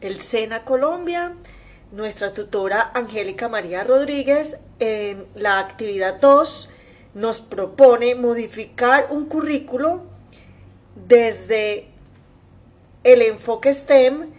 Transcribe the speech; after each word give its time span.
el 0.00 0.20
SENA 0.20 0.64
Colombia, 0.64 1.34
nuestra 1.92 2.32
tutora 2.32 2.90
Angélica 2.94 3.48
María 3.48 3.84
Rodríguez, 3.84 4.58
en 4.78 5.26
la 5.34 5.58
actividad 5.58 6.20
2, 6.20 6.70
nos 7.14 7.40
propone 7.40 8.14
modificar 8.14 9.08
un 9.10 9.26
currículo 9.26 10.02
desde 10.94 11.88
el 13.04 13.22
enfoque 13.22 13.72
STEM 13.72 14.30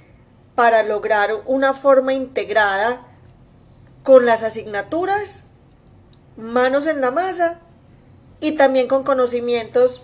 para 0.56 0.84
lograr 0.84 1.32
una 1.46 1.74
forma 1.74 2.14
integrada 2.14 3.06
con 4.04 4.26
las 4.26 4.44
asignaturas, 4.44 5.44
manos 6.38 6.88
en 6.88 7.02
la 7.02 7.12
masa 7.12 7.60
y 8.40 8.54
también 8.54 8.88
con 8.88 9.04
conocimientos 9.04 10.04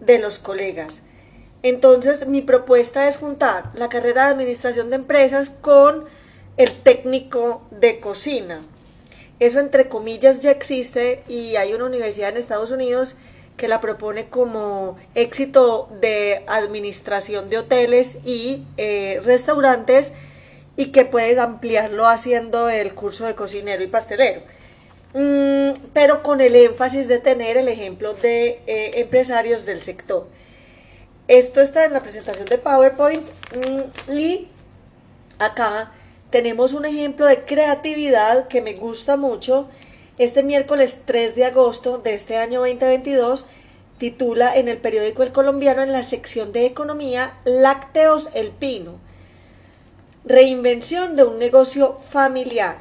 de 0.00 0.18
los 0.18 0.38
colegas. 0.38 1.02
Entonces 1.62 2.26
mi 2.26 2.42
propuesta 2.42 3.08
es 3.08 3.16
juntar 3.16 3.70
la 3.74 3.88
carrera 3.88 4.26
de 4.26 4.32
administración 4.32 4.90
de 4.90 4.96
empresas 4.96 5.50
con 5.50 6.04
el 6.56 6.82
técnico 6.82 7.62
de 7.70 8.00
cocina. 8.00 8.60
Eso 9.38 9.60
entre 9.60 9.88
comillas 9.88 10.40
ya 10.40 10.50
existe 10.50 11.22
y 11.28 11.56
hay 11.56 11.74
una 11.74 11.84
universidad 11.84 12.30
en 12.30 12.38
Estados 12.38 12.70
Unidos 12.70 13.16
que 13.56 13.68
la 13.68 13.80
propone 13.80 14.28
como 14.28 14.96
éxito 15.14 15.88
de 16.00 16.44
administración 16.46 17.48
de 17.48 17.58
hoteles 17.58 18.18
y 18.24 18.64
eh, 18.76 19.20
restaurantes 19.24 20.12
y 20.76 20.86
que 20.86 21.04
puedes 21.04 21.38
ampliarlo 21.38 22.06
haciendo 22.06 22.68
el 22.68 22.94
curso 22.94 23.24
de 23.26 23.34
cocinero 23.34 23.82
y 23.82 23.86
pastelero. 23.86 24.42
Mm, 25.14 25.72
pero 25.94 26.22
con 26.22 26.40
el 26.40 26.54
énfasis 26.54 27.08
de 27.08 27.18
tener 27.18 27.56
el 27.56 27.68
ejemplo 27.68 28.12
de 28.14 28.60
eh, 28.66 29.00
empresarios 29.00 29.64
del 29.64 29.82
sector. 29.82 30.26
Esto 31.28 31.60
está 31.60 31.84
en 31.84 31.92
la 31.92 32.00
presentación 32.00 32.46
de 32.46 32.58
PowerPoint 32.58 33.22
mm, 33.52 34.12
y 34.12 34.46
acá 35.40 35.90
tenemos 36.30 36.72
un 36.72 36.84
ejemplo 36.84 37.26
de 37.26 37.44
creatividad 37.44 38.46
que 38.46 38.62
me 38.62 38.74
gusta 38.74 39.16
mucho. 39.16 39.68
Este 40.18 40.44
miércoles 40.44 41.00
3 41.04 41.34
de 41.34 41.46
agosto 41.46 41.98
de 41.98 42.14
este 42.14 42.36
año 42.36 42.60
2022 42.60 43.46
titula 43.98 44.56
en 44.56 44.68
el 44.68 44.78
periódico 44.78 45.24
El 45.24 45.32
Colombiano 45.32 45.82
en 45.82 45.90
la 45.90 46.04
sección 46.04 46.52
de 46.52 46.64
economía 46.64 47.38
Lácteos 47.44 48.30
El 48.34 48.50
Pino. 48.50 49.00
Reinvención 50.24 51.16
de 51.16 51.24
un 51.24 51.38
negocio 51.38 51.98
familiar. 52.08 52.78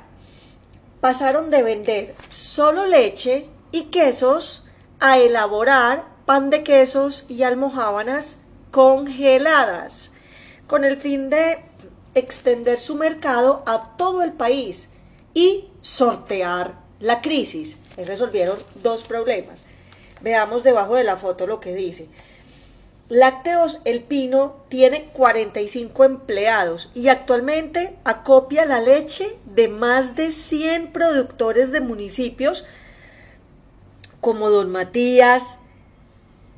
Pasaron 1.02 1.50
de 1.50 1.64
vender 1.64 2.16
solo 2.30 2.86
leche 2.86 3.48
y 3.72 3.86
quesos 3.86 4.68
a 5.00 5.18
elaborar 5.18 6.15
pan 6.26 6.50
de 6.50 6.64
quesos 6.64 7.26
y 7.30 7.44
almohábanas 7.44 8.38
congeladas 8.72 10.12
con 10.68 10.84
el 10.84 10.98
fin 10.98 11.30
de 11.30 11.60
extender 12.16 12.80
su 12.80 12.96
mercado 12.96 13.64
a 13.66 13.96
todo 13.98 14.24
el 14.24 14.34
país 14.34 14.90
y 15.34 15.70
sortear 15.82 16.80
la 17.00 17.22
crisis. 17.22 17.78
Resolvieron 17.98 18.58
dos 18.82 19.04
problemas. 19.04 19.64
Veamos 20.22 20.64
debajo 20.64 20.96
de 20.96 21.04
la 21.04 21.18
foto 21.18 21.46
lo 21.46 21.60
que 21.60 21.76
dice. 21.76 22.08
Lácteos 23.08 23.82
El 23.86 24.02
Pino 24.02 24.56
tiene 24.68 25.12
45 25.14 26.04
empleados 26.06 26.90
y 26.96 27.10
actualmente 27.10 27.96
acopia 28.04 28.66
la 28.66 28.82
leche 28.82 29.38
de 29.46 29.68
más 29.68 30.16
de 30.16 30.32
100 30.32 30.92
productores 30.92 31.72
de 31.72 31.82
municipios 31.82 32.66
como 34.22 34.50
Don 34.50 34.72
Matías, 34.72 35.60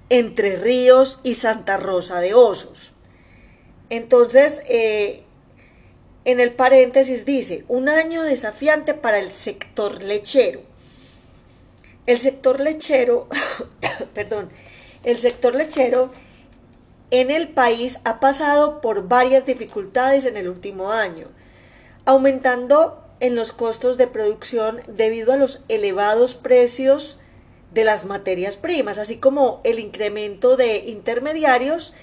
Entre 0.10 0.56
Ríos 0.56 1.20
y 1.24 1.36
Santa 1.36 1.78
Rosa 1.78 2.20
de 2.20 2.34
Osos. 2.34 2.94
Entonces, 3.90 4.62
eh, 4.68 5.24
en 6.26 6.40
el 6.40 6.54
paréntesis 6.54 7.26
dice, 7.26 7.64
un 7.68 7.88
año 7.88 8.22
desafiante 8.24 8.94
para 8.94 9.20
el 9.20 9.32
sector 9.32 10.04
lechero. 10.04 10.62
El 12.06 12.20
sector 12.20 12.60
lechero, 12.60 13.28
perdón, 14.14 14.50
el 15.04 15.20
sector 15.20 15.56
lechero 15.56 16.12
en 17.12 17.32
el 17.32 17.48
país 17.48 18.00
ha 18.04 18.20
pasado 18.20 18.82
por 18.82 19.08
varias 19.08 19.46
dificultades 19.46 20.26
en 20.26 20.36
el 20.36 20.50
último 20.50 20.92
año, 20.92 21.28
aumentando 22.04 23.02
en 23.20 23.36
los 23.36 23.54
costos 23.54 23.98
de 23.98 24.08
producción 24.08 24.82
debido 24.88 25.32
a 25.32 25.38
los 25.38 25.62
elevados 25.70 26.36
precios 26.36 27.20
de 27.72 27.84
las 27.84 28.06
materias 28.06 28.58
primas, 28.58 28.98
así 28.98 29.18
como 29.18 29.62
el 29.64 29.80
incremento 29.80 30.58
de 30.58 30.78
intermediarios 30.80 31.94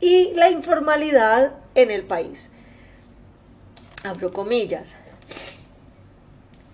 y 0.00 0.32
la 0.34 0.50
informalidad 0.50 1.54
en 1.74 1.90
el 1.90 2.04
país. 2.04 2.50
Abro 4.02 4.32
comillas, 4.32 4.96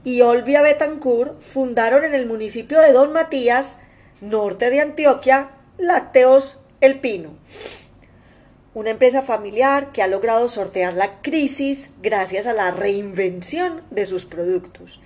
y 0.09 0.23
Olvia 0.23 0.63
Betancourt 0.63 1.41
fundaron 1.41 2.05
en 2.05 2.15
el 2.15 2.25
municipio 2.25 2.81
de 2.81 2.93
Don 2.93 3.13
Matías, 3.13 3.77
norte 4.23 4.71
de 4.71 4.81
Antioquia, 4.81 5.51
Lácteos 5.77 6.61
El 6.81 6.99
Pino 7.01 7.37
una 8.75 8.91
empresa 8.91 9.23
familiar 9.23 9.91
que 9.91 10.03
ha 10.03 10.07
logrado 10.07 10.47
sortear 10.47 10.93
la 10.93 11.21
crisis 11.21 11.91
gracias 12.01 12.47
a 12.47 12.53
la 12.53 12.71
reinvención 12.71 13.83
de 13.91 14.07
sus 14.07 14.25
productos. 14.25 15.01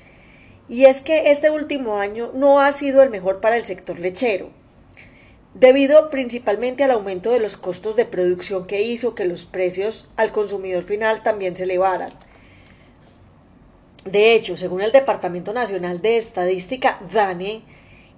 Y 0.69 0.85
es 0.85 1.01
que 1.01 1.31
este 1.31 1.51
último 1.51 1.97
año 1.97 2.33
no 2.35 2.61
ha 2.61 2.71
sido 2.73 3.03
el 3.03 3.09
mejor 3.09 3.41
para 3.41 3.57
el 3.57 3.65
sector 3.65 3.99
lechero, 3.99 4.51
debido 5.55 6.11
principalmente 6.11 6.85
al 6.85 6.91
aumento 6.91 7.31
de 7.31 7.41
los 7.41 7.57
costos 7.57 7.97
de 7.97 8.05
producción 8.05 8.67
que 8.67 8.83
hizo 8.83 9.15
que 9.15 9.25
los 9.25 9.47
precios 9.47 10.11
al 10.17 10.33
consumidor 10.33 10.83
final 10.83 11.23
también 11.23 11.57
se 11.57 11.63
elevaran. 11.63 12.13
De 14.05 14.35
hecho, 14.35 14.57
según 14.57 14.83
el 14.83 14.91
Departamento 14.91 15.53
Nacional 15.53 16.03
de 16.03 16.17
Estadística, 16.17 16.99
DANE, 17.13 17.63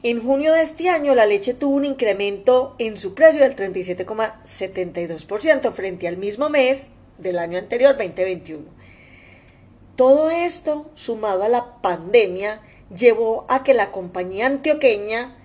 en 0.03 0.23
junio 0.23 0.53
de 0.53 0.63
este 0.63 0.89
año 0.89 1.15
la 1.15 1.27
leche 1.27 1.55
tuvo 1.55 1.77
un 1.77 1.85
incremento 1.85 2.75
en 2.79 2.97
su 2.97 3.15
precio 3.15 3.43
del 3.43 3.55
37,72% 3.55 5.73
frente 5.73 6.09
al 6.09 6.17
mismo 6.17 6.49
mes 6.49 6.89
del 7.19 7.39
año 7.39 7.59
anterior 7.59 7.97
2021. 7.97 8.65
Todo 9.97 10.31
esto, 10.31 10.91
sumado 10.95 11.45
a 11.45 11.49
la 11.49 11.81
pandemia, 11.83 12.63
llevó 12.95 13.45
a 13.49 13.63
que 13.63 13.75
la 13.75 13.93
compañía 13.93 14.47
antioqueña 14.47 15.37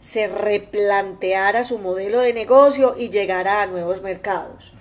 se 0.00 0.28
replanteara 0.28 1.64
su 1.64 1.78
modelo 1.78 2.20
de 2.20 2.32
negocio 2.32 2.94
y 2.96 3.10
llegara 3.10 3.62
a 3.62 3.66
nuevos 3.66 4.02
mercados. 4.02 4.72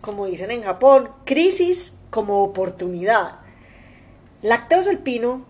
Como 0.00 0.26
dicen 0.26 0.50
en 0.50 0.62
Japón, 0.62 1.10
crisis 1.24 1.98
como 2.10 2.42
oportunidad. 2.42 3.41
Lácteos 4.42 4.88
Alpino, 4.88 5.46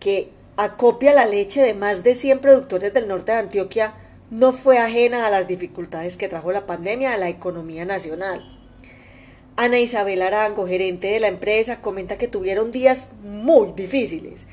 que 0.00 0.28
acopia 0.58 1.14
la 1.14 1.24
leche 1.24 1.62
de 1.62 1.72
más 1.72 2.02
de 2.02 2.12
100 2.12 2.40
productores 2.40 2.92
del 2.92 3.08
norte 3.08 3.32
de 3.32 3.38
Antioquia, 3.38 3.94
no 4.30 4.52
fue 4.52 4.76
ajena 4.76 5.26
a 5.26 5.30
las 5.30 5.48
dificultades 5.48 6.18
que 6.18 6.28
trajo 6.28 6.52
la 6.52 6.66
pandemia 6.66 7.14
a 7.14 7.16
la 7.16 7.30
economía 7.30 7.86
nacional. 7.86 8.44
Ana 9.56 9.78
Isabel 9.78 10.20
Arango, 10.20 10.66
gerente 10.66 11.06
de 11.06 11.20
la 11.20 11.28
empresa, 11.28 11.80
comenta 11.80 12.18
que 12.18 12.28
tuvieron 12.28 12.70
días 12.70 13.08
muy 13.22 13.72
difíciles, 13.72 14.46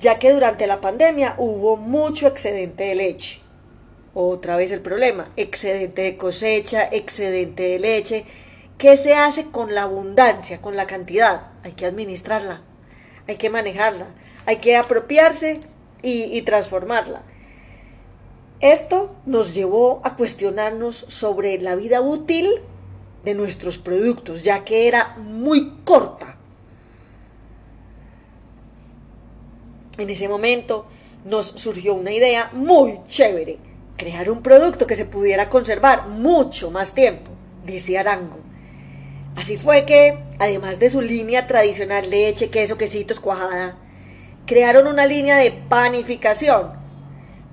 ya 0.00 0.18
que 0.18 0.32
durante 0.32 0.66
la 0.66 0.80
pandemia 0.80 1.36
hubo 1.38 1.76
mucho 1.76 2.26
excedente 2.26 2.82
de 2.82 2.96
leche. 2.96 3.38
Otra 4.12 4.56
vez 4.56 4.72
el 4.72 4.80
problema, 4.80 5.30
excedente 5.36 6.02
de 6.02 6.16
cosecha, 6.16 6.88
excedente 6.90 7.62
de 7.62 7.78
leche. 7.78 8.24
¿Qué 8.76 8.96
se 8.96 9.14
hace 9.14 9.52
con 9.52 9.72
la 9.72 9.82
abundancia, 9.82 10.60
con 10.60 10.76
la 10.76 10.88
cantidad? 10.88 11.52
Hay 11.62 11.72
que 11.72 11.86
administrarla, 11.86 12.62
hay 13.26 13.36
que 13.36 13.50
manejarla, 13.50 14.06
hay 14.46 14.56
que 14.56 14.76
apropiarse 14.76 15.60
y, 16.02 16.42
transformarla. 16.42 17.22
Esto 18.60 19.16
nos 19.24 19.54
llevó 19.54 20.00
a 20.04 20.16
cuestionarnos 20.16 20.96
sobre 20.96 21.58
la 21.58 21.74
vida 21.76 22.02
útil 22.02 22.60
de 23.24 23.34
nuestros 23.34 23.78
productos, 23.78 24.42
ya 24.42 24.64
que 24.64 24.86
era 24.86 25.16
muy 25.16 25.72
corta. 25.84 26.36
En 29.96 30.10
ese 30.10 30.28
momento 30.28 30.86
nos 31.24 31.46
surgió 31.46 31.94
una 31.94 32.12
idea 32.12 32.50
muy 32.52 33.00
chévere, 33.08 33.58
crear 33.96 34.30
un 34.30 34.42
producto 34.42 34.86
que 34.86 34.96
se 34.96 35.06
pudiera 35.06 35.48
conservar 35.48 36.08
mucho 36.08 36.70
más 36.70 36.92
tiempo, 36.92 37.30
dice 37.64 37.96
Arango. 37.96 38.53
Así 39.36 39.56
fue 39.56 39.84
que, 39.84 40.18
además 40.38 40.78
de 40.78 40.90
su 40.90 41.00
línea 41.00 41.46
tradicional 41.46 42.08
leche, 42.08 42.50
queso, 42.50 42.78
quesitos, 42.78 43.20
cuajada, 43.20 43.76
crearon 44.46 44.86
una 44.86 45.06
línea 45.06 45.36
de 45.36 45.50
panificación 45.52 46.84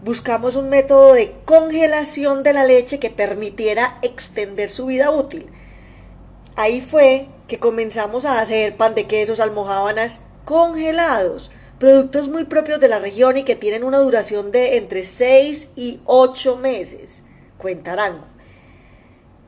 buscamos 0.03 0.55
un 0.55 0.69
método 0.69 1.13
de 1.13 1.35
congelación 1.45 2.43
de 2.43 2.53
la 2.53 2.65
leche 2.65 2.99
que 2.99 3.09
permitiera 3.09 3.99
extender 4.01 4.69
su 4.69 4.87
vida 4.87 5.11
útil. 5.11 5.47
Ahí 6.55 6.81
fue 6.81 7.27
que 7.47 7.59
comenzamos 7.59 8.25
a 8.25 8.41
hacer 8.41 8.77
pan 8.77 8.95
de 8.95 9.07
quesos, 9.07 9.39
almohábanas 9.39 10.21
congelados, 10.45 11.51
productos 11.79 12.29
muy 12.29 12.45
propios 12.45 12.79
de 12.79 12.87
la 12.87 12.99
región 12.99 13.37
y 13.37 13.43
que 13.43 13.55
tienen 13.55 13.83
una 13.83 13.99
duración 13.99 14.51
de 14.51 14.77
entre 14.77 15.03
6 15.03 15.69
y 15.75 16.01
8 16.05 16.57
meses, 16.57 17.23
cuentarán. 17.57 18.25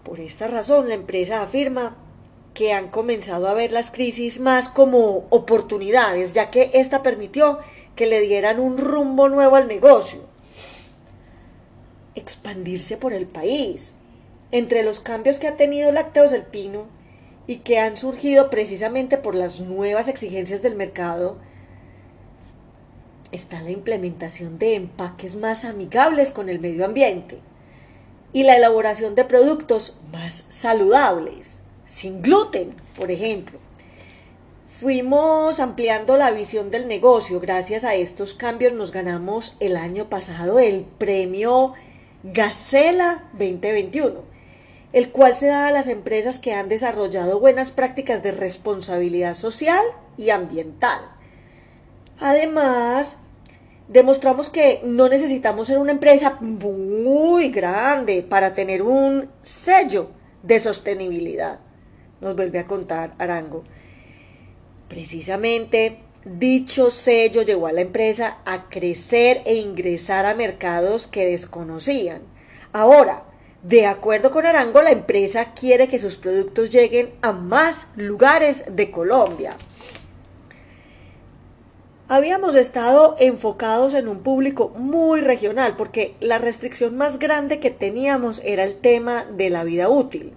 Por 0.03 0.19
esta 0.19 0.47
razón, 0.47 0.89
la 0.89 0.95
empresa 0.95 1.41
afirma 1.41 1.95
que 2.53 2.73
han 2.73 2.89
comenzado 2.89 3.47
a 3.47 3.53
ver 3.53 3.71
las 3.71 3.91
crisis 3.91 4.39
más 4.39 4.69
como 4.69 5.25
oportunidades, 5.29 6.33
ya 6.33 6.51
que 6.51 6.71
esta 6.73 7.01
permitió 7.01 7.59
que 7.95 8.05
le 8.05 8.21
dieran 8.21 8.59
un 8.59 8.77
rumbo 8.77 9.29
nuevo 9.29 9.55
al 9.55 9.67
negocio 9.67 10.33
expandirse 12.15 12.97
por 12.97 13.13
el 13.13 13.25
país. 13.27 13.93
Entre 14.51 14.83
los 14.83 14.99
cambios 14.99 15.39
que 15.39 15.47
ha 15.47 15.57
tenido 15.57 15.91
Lácteos 15.91 16.31
del 16.31 16.43
Pino 16.43 16.85
y 17.47 17.57
que 17.57 17.79
han 17.79 17.97
surgido 17.97 18.49
precisamente 18.49 19.17
por 19.17 19.35
las 19.35 19.59
nuevas 19.59 20.07
exigencias 20.07 20.61
del 20.61 20.75
mercado, 20.75 21.37
está 23.31 23.61
la 23.61 23.71
implementación 23.71 24.59
de 24.59 24.75
empaques 24.75 25.35
más 25.35 25.65
amigables 25.65 26.29
con 26.31 26.49
el 26.49 26.59
medio 26.59 26.85
ambiente 26.85 27.39
y 28.31 28.43
la 28.43 28.55
elaboración 28.55 29.15
de 29.15 29.25
productos 29.25 29.97
más 30.11 30.45
saludables, 30.49 31.62
sin 31.93 32.23
gluten, 32.23 32.73
por 32.97 33.11
ejemplo. 33.11 33.59
Fuimos 34.67 35.59
ampliando 35.59 36.17
la 36.17 36.31
visión 36.31 36.71
del 36.71 36.87
negocio. 36.87 37.39
Gracias 37.39 37.83
a 37.83 37.93
estos 37.93 38.33
cambios 38.33 38.73
nos 38.73 38.91
ganamos 38.91 39.55
el 39.59 39.77
año 39.77 40.09
pasado 40.09 40.57
el 40.59 40.85
premio 40.97 41.73
Gacela 42.23 43.29
2021, 43.33 44.23
el 44.91 45.11
cual 45.11 45.35
se 45.35 45.45
da 45.45 45.67
a 45.67 45.71
las 45.71 45.87
empresas 45.87 46.39
que 46.39 46.53
han 46.53 46.67
desarrollado 46.67 47.39
buenas 47.39 47.69
prácticas 47.69 48.23
de 48.23 48.31
responsabilidad 48.31 49.35
social 49.35 49.85
y 50.17 50.31
ambiental. 50.31 50.99
Además, 52.19 53.19
demostramos 53.87 54.49
que 54.49 54.81
no 54.83 55.09
necesitamos 55.09 55.67
ser 55.67 55.77
una 55.77 55.91
empresa 55.91 56.39
muy 56.41 57.49
grande 57.49 58.23
para 58.23 58.55
tener 58.55 58.81
un 58.81 59.29
sello 59.43 60.09
de 60.41 60.59
sostenibilidad. 60.59 61.59
Nos 62.23 62.35
vuelve 62.35 62.57
a 62.57 62.65
contar 62.65 63.13
Arango. 63.19 63.63
Precisamente 64.87 65.99
Dicho 66.25 66.89
sello 66.89 67.41
llevó 67.41 67.67
a 67.67 67.73
la 67.73 67.81
empresa 67.81 68.37
a 68.45 68.69
crecer 68.69 69.41
e 69.45 69.55
ingresar 69.55 70.25
a 70.25 70.33
mercados 70.33 71.05
que 71.05 71.25
desconocían. 71.25 72.21
Ahora, 72.71 73.25
de 73.61 73.87
acuerdo 73.87 74.31
con 74.31 74.45
Arango, 74.45 74.81
la 74.81 74.91
empresa 74.91 75.53
quiere 75.53 75.89
que 75.89 75.99
sus 75.99 76.17
productos 76.17 76.69
lleguen 76.69 77.13
a 77.21 77.33
más 77.33 77.89
lugares 77.97 78.63
de 78.71 78.89
Colombia. 78.89 79.57
Habíamos 82.07 82.55
estado 82.55 83.17
enfocados 83.19 83.93
en 83.93 84.07
un 84.07 84.19
público 84.19 84.69
muy 84.77 85.19
regional 85.19 85.75
porque 85.75 86.15
la 86.21 86.37
restricción 86.37 86.95
más 86.95 87.19
grande 87.19 87.59
que 87.59 87.69
teníamos 87.69 88.41
era 88.45 88.63
el 88.63 88.75
tema 88.75 89.25
de 89.25 89.49
la 89.49 89.65
vida 89.65 89.89
útil. 89.89 90.33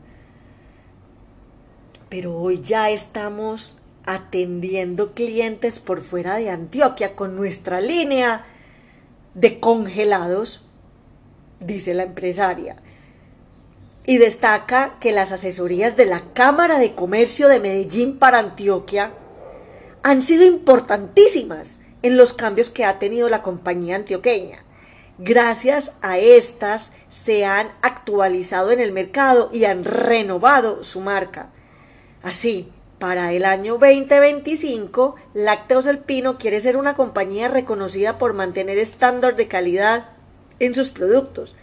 Pero 2.08 2.36
hoy 2.36 2.60
ya 2.60 2.90
estamos 2.90 3.76
atendiendo 4.04 5.12
clientes 5.12 5.80
por 5.80 6.00
fuera 6.00 6.36
de 6.36 6.50
Antioquia 6.50 7.16
con 7.16 7.34
nuestra 7.34 7.80
línea 7.80 8.46
de 9.34 9.58
congelados, 9.58 10.64
dice 11.60 11.94
la 11.94 12.04
empresaria. 12.04 12.76
Y 14.06 14.18
destaca 14.18 14.94
que 15.00 15.10
las 15.10 15.32
asesorías 15.32 15.96
de 15.96 16.06
la 16.06 16.22
Cámara 16.32 16.78
de 16.78 16.94
Comercio 16.94 17.48
de 17.48 17.58
Medellín 17.58 18.18
para 18.18 18.38
Antioquia 18.38 19.12
han 20.04 20.22
sido 20.22 20.44
importantísimas 20.44 21.80
en 22.02 22.16
los 22.16 22.32
cambios 22.32 22.70
que 22.70 22.84
ha 22.84 23.00
tenido 23.00 23.28
la 23.28 23.42
compañía 23.42 23.96
antioqueña. 23.96 24.64
Gracias 25.18 25.92
a 26.02 26.18
estas 26.18 26.92
se 27.08 27.44
han 27.44 27.72
actualizado 27.82 28.70
en 28.70 28.78
el 28.78 28.92
mercado 28.92 29.50
y 29.52 29.64
han 29.64 29.82
renovado 29.82 30.84
su 30.84 31.00
marca. 31.00 31.50
Así, 32.22 32.68
para 32.98 33.32
el 33.32 33.44
año 33.44 33.74
2025, 33.74 35.16
Lácteos 35.34 35.84
del 35.84 35.98
Pino 35.98 36.38
quiere 36.38 36.60
ser 36.60 36.76
una 36.76 36.94
compañía 36.94 37.48
reconocida 37.48 38.18
por 38.18 38.32
mantener 38.32 38.78
estándar 38.78 39.36
de 39.36 39.48
calidad 39.48 40.08
en 40.58 40.74
sus 40.74 40.88
productos, 40.88 41.54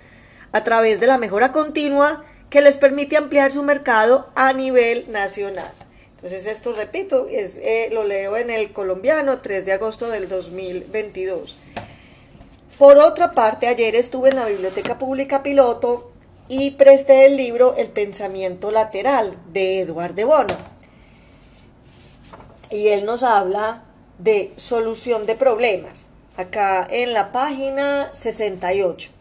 a 0.52 0.64
través 0.64 1.00
de 1.00 1.08
la 1.08 1.18
mejora 1.18 1.52
continua 1.52 2.24
que 2.52 2.62
les 2.62 2.78
permite 2.78 3.18
ampliar 3.18 3.52
su 3.52 3.64
mercado 3.64 4.30
a 4.36 4.54
nivel 4.54 5.12
nacional. 5.12 5.72
Entonces 6.18 6.46
esto, 6.48 6.72
repito, 6.72 7.28
es, 7.28 7.58
eh, 7.58 7.90
lo 7.92 8.04
leo 8.04 8.38
en 8.38 8.50
el 8.50 8.72
colombiano 8.72 9.40
3 9.40 9.66
de 9.66 9.74
agosto 9.74 10.10
del 10.10 10.30
2022. 10.30 11.58
Por 12.78 12.98
otra 12.98 13.32
parte, 13.32 13.68
ayer 13.68 13.96
estuve 13.96 14.30
en 14.30 14.38
la 14.38 14.46
Biblioteca 14.46 14.98
Pública 14.98 15.44
Piloto 15.44 16.12
y 16.48 16.72
presté 16.72 17.26
el 17.26 17.38
libro 17.38 17.76
El 17.76 17.90
pensamiento 17.90 18.72
lateral 18.72 19.38
de 19.52 19.80
Eduardo 19.80 20.16
de 20.16 20.24
Bono 20.26 20.74
y 22.74 22.88
él 22.88 23.06
nos 23.06 23.24
habla 23.24 23.84
de 24.18 24.52
solución 24.56 25.26
de 25.26 25.36
problemas. 25.36 26.12
Acá 26.36 26.88
en 26.90 27.14
la 27.14 27.32
página 27.32 28.10
68. 28.14 29.12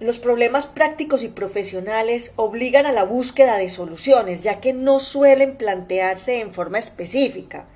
Los 0.00 0.18
problemas 0.18 0.66
prácticos 0.66 1.22
y 1.22 1.28
profesionales 1.28 2.32
obligan 2.36 2.86
a 2.86 2.92
la 2.92 3.04
búsqueda 3.04 3.58
de 3.58 3.68
soluciones, 3.68 4.42
ya 4.42 4.60
que 4.60 4.72
no 4.72 4.98
suelen 4.98 5.56
plantearse 5.56 6.40
en 6.40 6.52
forma 6.52 6.78
específica, 6.78 7.66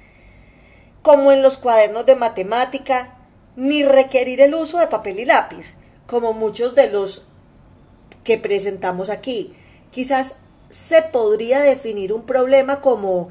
como 1.02 1.32
en 1.32 1.42
los 1.42 1.58
cuadernos 1.58 2.06
de 2.06 2.16
matemática, 2.16 3.16
ni 3.56 3.82
requerir 3.82 4.40
el 4.40 4.54
uso 4.54 4.78
de 4.78 4.86
papel 4.86 5.18
y 5.18 5.24
lápiz, 5.26 5.76
como 6.06 6.32
muchos 6.32 6.74
de 6.74 6.90
los 6.90 7.26
que 8.24 8.38
presentamos 8.38 9.10
aquí. 9.10 9.54
Quizás 9.90 10.36
se 10.70 11.02
podría 11.02 11.60
definir 11.60 12.12
un 12.12 12.22
problema 12.22 12.80
como 12.80 13.28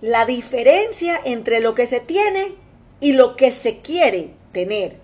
la 0.00 0.26
diferencia 0.26 1.18
entre 1.24 1.60
lo 1.60 1.74
que 1.74 1.86
se 1.86 2.00
tiene 2.00 2.54
y 3.00 3.12
lo 3.12 3.36
que 3.36 3.52
se 3.52 3.78
quiere 3.78 4.30
tener. 4.52 4.98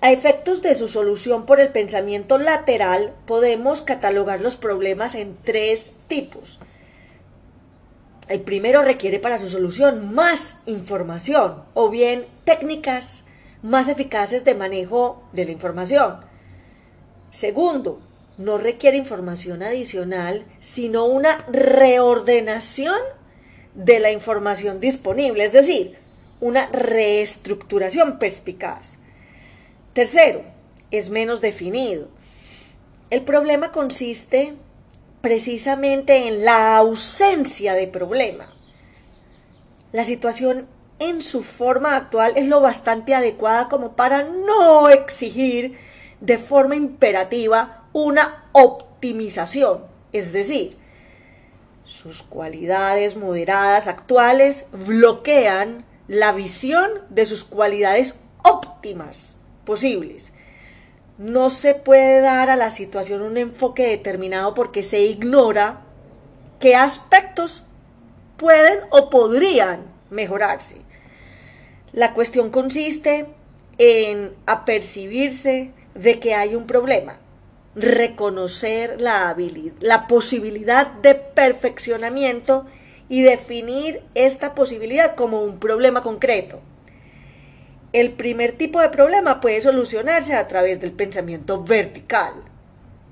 A 0.00 0.12
efectos 0.12 0.62
de 0.62 0.76
su 0.76 0.86
solución 0.86 1.44
por 1.44 1.58
el 1.60 1.70
pensamiento 1.70 2.38
lateral, 2.38 3.14
podemos 3.26 3.82
catalogar 3.82 4.40
los 4.40 4.56
problemas 4.56 5.16
en 5.16 5.34
tres 5.34 5.92
tipos. 6.06 6.60
El 8.28 8.42
primero 8.42 8.82
requiere 8.82 9.18
para 9.18 9.38
su 9.38 9.48
solución 9.48 10.14
más 10.14 10.60
información 10.66 11.64
o 11.74 11.90
bien 11.90 12.26
técnicas 12.44 13.24
más 13.62 13.88
eficaces 13.88 14.44
de 14.44 14.54
manejo 14.54 15.22
de 15.32 15.46
la 15.46 15.50
información. 15.50 16.27
Segundo, 17.30 18.00
no 18.38 18.56
requiere 18.56 18.96
información 18.96 19.62
adicional, 19.62 20.44
sino 20.60 21.04
una 21.06 21.44
reordenación 21.48 22.98
de 23.74 24.00
la 24.00 24.12
información 24.12 24.80
disponible, 24.80 25.44
es 25.44 25.52
decir, 25.52 25.98
una 26.40 26.66
reestructuración 26.66 28.18
perspicaz. 28.18 28.98
Tercero, 29.92 30.42
es 30.90 31.10
menos 31.10 31.40
definido. 31.40 32.08
El 33.10 33.22
problema 33.22 33.72
consiste 33.72 34.54
precisamente 35.20 36.28
en 36.28 36.44
la 36.44 36.76
ausencia 36.76 37.74
de 37.74 37.88
problema. 37.88 38.48
La 39.92 40.04
situación 40.04 40.68
en 40.98 41.22
su 41.22 41.42
forma 41.42 41.96
actual 41.96 42.32
es 42.36 42.46
lo 42.46 42.60
bastante 42.60 43.14
adecuada 43.14 43.68
como 43.68 43.96
para 43.96 44.22
no 44.24 44.88
exigir 44.90 45.76
de 46.20 46.38
forma 46.38 46.76
imperativa 46.76 47.84
una 47.92 48.44
optimización, 48.52 49.84
es 50.12 50.32
decir, 50.32 50.76
sus 51.84 52.22
cualidades 52.22 53.16
moderadas 53.16 53.86
actuales 53.86 54.66
bloquean 54.72 55.84
la 56.06 56.32
visión 56.32 56.90
de 57.08 57.26
sus 57.26 57.44
cualidades 57.44 58.18
óptimas 58.42 59.38
posibles. 59.64 60.32
No 61.16 61.50
se 61.50 61.74
puede 61.74 62.20
dar 62.20 62.50
a 62.50 62.56
la 62.56 62.70
situación 62.70 63.22
un 63.22 63.36
enfoque 63.36 63.86
determinado 63.86 64.54
porque 64.54 64.82
se 64.82 65.00
ignora 65.00 65.80
qué 66.60 66.76
aspectos 66.76 67.64
pueden 68.36 68.80
o 68.90 69.10
podrían 69.10 69.86
mejorarse. 70.10 70.76
La 71.92 72.14
cuestión 72.14 72.50
consiste 72.50 73.26
en 73.78 74.34
apercibirse 74.46 75.72
de 75.98 76.20
que 76.20 76.34
hay 76.34 76.54
un 76.54 76.66
problema, 76.66 77.18
reconocer 77.74 79.00
la 79.00 79.28
habilidad, 79.28 79.74
la 79.80 80.06
posibilidad 80.06 80.86
de 80.86 81.14
perfeccionamiento 81.14 82.66
y 83.08 83.22
definir 83.22 84.02
esta 84.14 84.54
posibilidad 84.54 85.14
como 85.14 85.42
un 85.42 85.58
problema 85.58 86.02
concreto. 86.02 86.60
El 87.92 88.12
primer 88.12 88.52
tipo 88.52 88.80
de 88.80 88.90
problema 88.90 89.40
puede 89.40 89.60
solucionarse 89.60 90.34
a 90.34 90.46
través 90.46 90.80
del 90.80 90.92
pensamiento 90.92 91.62
vertical, 91.62 92.34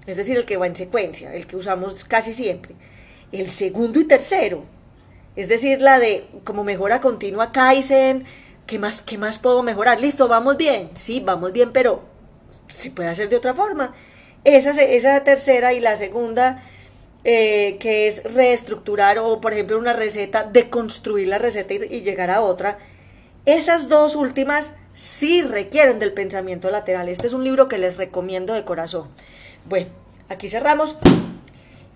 es 0.06 0.16
decir, 0.16 0.36
el 0.36 0.44
que 0.44 0.58
va 0.58 0.66
en 0.66 0.76
secuencia, 0.76 1.34
el 1.34 1.46
que 1.46 1.56
usamos 1.56 2.04
casi 2.04 2.32
siempre. 2.32 2.74
El 3.32 3.50
segundo 3.50 3.98
y 3.98 4.04
tercero, 4.04 4.64
es 5.34 5.48
decir, 5.48 5.80
la 5.80 5.98
de 5.98 6.26
como 6.44 6.62
mejora 6.62 7.00
continua 7.00 7.52
Kaizen, 7.52 8.24
¿qué 8.66 8.78
más, 8.78 9.02
qué 9.02 9.18
más 9.18 9.38
puedo 9.38 9.62
mejorar? 9.62 10.00
Listo, 10.00 10.28
vamos 10.28 10.56
bien, 10.56 10.90
sí, 10.94 11.20
vamos 11.24 11.52
bien, 11.52 11.72
pero 11.72 12.15
se 12.68 12.90
puede 12.90 13.08
hacer 13.08 13.28
de 13.28 13.36
otra 13.36 13.54
forma. 13.54 13.94
Esa, 14.44 14.70
esa 14.70 15.24
tercera 15.24 15.72
y 15.72 15.80
la 15.80 15.96
segunda 15.96 16.62
eh, 17.28 17.78
que 17.80 18.06
es 18.06 18.22
reestructurar 18.22 19.18
o, 19.18 19.40
por 19.40 19.52
ejemplo, 19.52 19.76
una 19.78 19.92
receta, 19.92 20.44
deconstruir 20.44 21.26
la 21.26 21.38
receta 21.38 21.74
y, 21.74 22.02
llegar 22.02 22.30
a 22.30 22.40
otra. 22.40 22.78
Esas 23.46 23.88
dos 23.88 24.14
últimas 24.14 24.70
sí 24.94 25.42
requieren 25.42 25.98
del 25.98 26.12
pensamiento 26.12 26.70
lateral. 26.70 27.08
Este 27.08 27.26
es 27.26 27.32
un 27.32 27.42
libro 27.42 27.66
que 27.66 27.78
les 27.78 27.96
recomiendo 27.96 28.54
de 28.54 28.64
corazón. 28.64 29.08
Bueno, 29.68 29.88
aquí 30.28 30.48
cerramos 30.48 30.96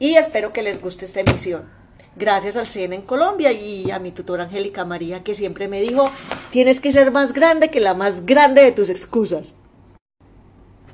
y 0.00 0.16
espero 0.16 0.52
que 0.52 0.64
les 0.64 0.82
guste 0.82 1.04
esta 1.04 1.20
emisión. 1.20 1.68
Gracias 2.16 2.56
al 2.56 2.66
CEN 2.66 2.92
en 2.92 3.02
Colombia 3.02 3.52
y 3.52 3.92
a 3.92 4.00
mi 4.00 4.10
tutora 4.10 4.42
Angélica 4.42 4.84
María 4.84 5.22
que 5.22 5.36
siempre 5.36 5.68
me 5.68 5.80
dijo, 5.80 6.10
tienes 6.50 6.80
que 6.80 6.90
ser 6.90 7.12
más 7.12 7.34
grande 7.34 7.70
que 7.70 7.78
la 7.78 7.94
más 7.94 8.26
grande 8.26 8.64
de 8.64 8.72
tus 8.72 8.90
excusas. 8.90 9.54